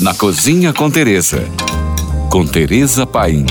Na 0.00 0.14
Cozinha 0.14 0.72
com 0.72 0.88
Teresa. 0.88 1.44
Com 2.30 2.46
Teresa 2.46 3.04
Paim. 3.04 3.44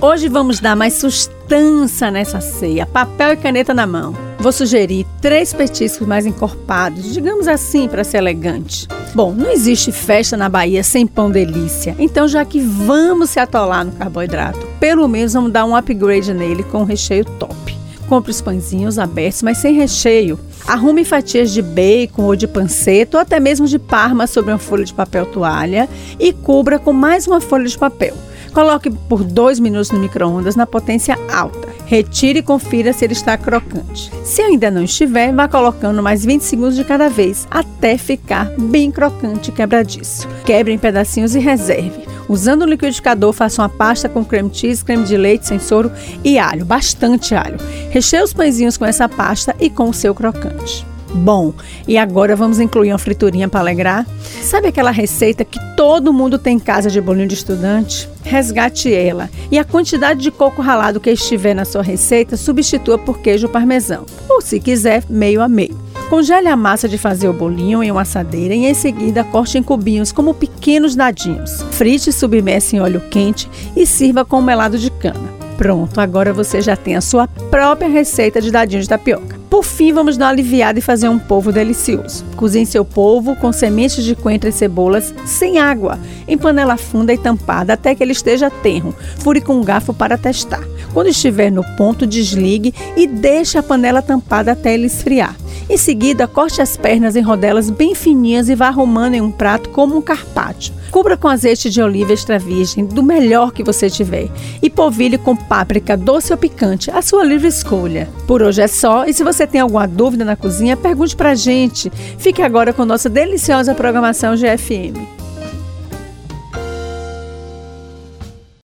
Hoje 0.00 0.28
vamos 0.28 0.58
dar 0.58 0.74
mais 0.74 0.94
sustância 0.94 2.10
nessa 2.10 2.40
ceia, 2.40 2.84
papel 2.84 3.34
e 3.34 3.36
caneta 3.36 3.72
na 3.72 3.86
mão. 3.86 4.12
Vou 4.40 4.50
sugerir 4.50 5.06
três 5.20 5.52
petiscos 5.52 6.04
mais 6.04 6.26
encorpados, 6.26 7.14
digamos 7.14 7.46
assim, 7.46 7.86
para 7.86 8.02
ser 8.02 8.16
elegante. 8.16 8.88
Bom, 9.14 9.32
não 9.32 9.52
existe 9.52 9.92
festa 9.92 10.36
na 10.36 10.48
Bahia 10.48 10.82
sem 10.82 11.06
pão 11.06 11.30
delícia, 11.30 11.94
então 11.96 12.26
já 12.26 12.44
que 12.44 12.58
vamos 12.58 13.30
se 13.30 13.38
atolar 13.38 13.84
no 13.84 13.92
carboidrato, 13.92 14.66
pelo 14.80 15.06
menos 15.06 15.32
vamos 15.32 15.52
dar 15.52 15.64
um 15.64 15.76
upgrade 15.76 16.34
nele 16.34 16.64
com 16.64 16.80
um 16.80 16.84
recheio 16.84 17.24
top. 17.24 17.79
Compre 18.10 18.32
os 18.32 18.40
pãezinhos 18.40 18.98
abertos, 18.98 19.40
mas 19.40 19.58
sem 19.58 19.72
recheio. 19.72 20.36
Arrume 20.66 21.04
fatias 21.04 21.52
de 21.52 21.62
bacon 21.62 22.22
ou 22.22 22.34
de 22.34 22.48
panceta 22.48 23.16
ou 23.16 23.20
até 23.20 23.38
mesmo 23.38 23.68
de 23.68 23.78
parma 23.78 24.26
sobre 24.26 24.50
uma 24.50 24.58
folha 24.58 24.84
de 24.84 24.92
papel 24.92 25.26
toalha 25.26 25.88
e 26.18 26.32
cubra 26.32 26.76
com 26.80 26.92
mais 26.92 27.28
uma 27.28 27.40
folha 27.40 27.68
de 27.68 27.78
papel. 27.78 28.16
Coloque 28.52 28.90
por 28.90 29.22
dois 29.22 29.60
minutos 29.60 29.92
no 29.92 30.00
micro-ondas 30.00 30.56
na 30.56 30.66
potência 30.66 31.16
alta. 31.32 31.68
Retire 31.86 32.40
e 32.40 32.42
confira 32.42 32.92
se 32.92 33.04
ele 33.04 33.12
está 33.12 33.38
crocante. 33.38 34.10
Se 34.24 34.42
ainda 34.42 34.72
não 34.72 34.82
estiver, 34.82 35.32
vá 35.32 35.46
colocando 35.46 36.02
mais 36.02 36.24
20 36.24 36.40
segundos 36.40 36.74
de 36.74 36.82
cada 36.82 37.08
vez, 37.08 37.46
até 37.48 37.96
ficar 37.96 38.50
bem 38.58 38.90
crocante 38.90 39.50
e 39.50 39.52
quebradiço. 39.52 40.26
Quebre 40.44 40.72
em 40.72 40.78
pedacinhos 40.78 41.36
e 41.36 41.38
reserve. 41.38 42.09
Usando 42.30 42.62
o 42.62 42.64
liquidificador, 42.64 43.32
faça 43.32 43.60
uma 43.60 43.68
pasta 43.68 44.08
com 44.08 44.24
creme 44.24 44.50
cheese, 44.52 44.84
creme 44.84 45.02
de 45.02 45.16
leite 45.16 45.48
sem 45.48 45.58
soro 45.58 45.90
e 46.22 46.38
alho, 46.38 46.64
bastante 46.64 47.34
alho. 47.34 47.56
Recheie 47.90 48.22
os 48.22 48.32
pãezinhos 48.32 48.76
com 48.76 48.84
essa 48.84 49.08
pasta 49.08 49.52
e 49.58 49.68
com 49.68 49.88
o 49.88 49.92
seu 49.92 50.14
crocante. 50.14 50.86
Bom, 51.12 51.52
e 51.88 51.98
agora 51.98 52.36
vamos 52.36 52.60
incluir 52.60 52.92
uma 52.92 52.98
friturinha 52.98 53.48
para 53.48 53.58
alegrar? 53.58 54.06
Sabe 54.44 54.68
aquela 54.68 54.92
receita 54.92 55.44
que 55.44 55.58
todo 55.76 56.12
mundo 56.12 56.38
tem 56.38 56.54
em 56.54 56.60
casa 56.60 56.88
de 56.88 57.00
bolinho 57.00 57.26
de 57.26 57.34
estudante? 57.34 58.08
Resgate 58.22 58.94
ela. 58.94 59.28
E 59.50 59.58
a 59.58 59.64
quantidade 59.64 60.20
de 60.20 60.30
coco 60.30 60.62
ralado 60.62 61.00
que 61.00 61.10
estiver 61.10 61.52
na 61.52 61.64
sua 61.64 61.82
receita, 61.82 62.36
substitua 62.36 62.96
por 62.96 63.18
queijo 63.18 63.48
parmesão. 63.48 64.06
Ou 64.28 64.40
se 64.40 64.60
quiser, 64.60 65.02
meio 65.10 65.42
a 65.42 65.48
meio. 65.48 65.89
Congele 66.10 66.48
a 66.48 66.56
massa 66.56 66.88
de 66.88 66.98
fazer 66.98 67.28
o 67.28 67.32
bolinho 67.32 67.84
em 67.84 67.90
uma 67.92 68.00
assadeira 68.00 68.52
e 68.52 68.66
em 68.66 68.74
seguida 68.74 69.22
corte 69.22 69.56
em 69.56 69.62
cubinhos 69.62 70.10
como 70.10 70.34
pequenos 70.34 70.96
dadinhos. 70.96 71.62
Frite 71.70 72.12
submerse 72.12 72.74
em 72.74 72.80
óleo 72.80 73.00
quente 73.08 73.48
e 73.76 73.86
sirva 73.86 74.24
com 74.24 74.42
melado 74.42 74.76
de 74.76 74.90
cana. 74.90 75.32
Pronto, 75.56 76.00
agora 76.00 76.32
você 76.32 76.60
já 76.60 76.74
tem 76.74 76.96
a 76.96 77.00
sua 77.00 77.28
própria 77.28 77.88
receita 77.88 78.40
de 78.40 78.50
dadinho 78.50 78.82
de 78.82 78.88
tapioca. 78.88 79.38
Por 79.48 79.62
fim, 79.62 79.92
vamos 79.92 80.16
dar 80.16 80.24
uma 80.24 80.30
aliviada 80.32 80.80
e 80.80 80.82
fazer 80.82 81.08
um 81.08 81.18
polvo 81.18 81.52
delicioso. 81.52 82.24
Cozinhe 82.34 82.66
seu 82.66 82.84
polvo 82.84 83.36
com 83.36 83.52
sementes 83.52 84.02
de 84.02 84.16
coentro 84.16 84.48
e 84.48 84.52
cebolas 84.52 85.14
sem 85.24 85.58
água, 85.58 85.96
em 86.26 86.36
panela 86.36 86.76
funda 86.76 87.12
e 87.12 87.18
tampada 87.18 87.74
até 87.74 87.94
que 87.94 88.02
ele 88.02 88.12
esteja 88.12 88.50
tenro. 88.50 88.92
Fure 89.18 89.40
com 89.40 89.54
um 89.54 89.64
garfo 89.64 89.94
para 89.94 90.18
testar. 90.18 90.69
Quando 90.92 91.08
estiver 91.08 91.50
no 91.50 91.64
ponto, 91.76 92.06
desligue 92.06 92.74
e 92.96 93.06
deixe 93.06 93.56
a 93.58 93.62
panela 93.62 94.02
tampada 94.02 94.52
até 94.52 94.74
ele 94.74 94.86
esfriar. 94.86 95.36
Em 95.68 95.76
seguida, 95.76 96.26
corte 96.26 96.60
as 96.60 96.76
pernas 96.76 97.14
em 97.14 97.20
rodelas 97.20 97.70
bem 97.70 97.94
fininhas 97.94 98.48
e 98.48 98.56
vá 98.56 98.66
arrumando 98.66 99.14
em 99.14 99.20
um 99.20 99.30
prato 99.30 99.68
como 99.70 99.96
um 99.96 100.02
carpaccio. 100.02 100.74
Cubra 100.90 101.16
com 101.16 101.28
azeite 101.28 101.70
de 101.70 101.80
oliva 101.80 102.12
extra 102.12 102.40
virgem, 102.40 102.84
do 102.84 103.04
melhor 103.04 103.52
que 103.52 103.62
você 103.62 103.88
tiver, 103.88 104.28
e 104.60 104.68
polvilhe 104.68 105.16
com 105.16 105.36
páprica 105.36 105.96
doce 105.96 106.32
ou 106.32 106.38
picante, 106.38 106.90
a 106.90 107.00
sua 107.00 107.22
livre 107.22 107.46
escolha. 107.46 108.08
Por 108.26 108.42
hoje 108.42 108.60
é 108.60 108.66
só, 108.66 109.04
e 109.06 109.12
se 109.12 109.22
você 109.22 109.46
tem 109.46 109.60
alguma 109.60 109.86
dúvida 109.86 110.24
na 110.24 110.34
cozinha, 110.34 110.76
pergunte 110.76 111.14
pra 111.14 111.36
gente. 111.36 111.88
Fique 112.18 112.42
agora 112.42 112.72
com 112.72 112.84
nossa 112.84 113.08
deliciosa 113.08 113.72
programação 113.72 114.34
GFM. 114.34 115.19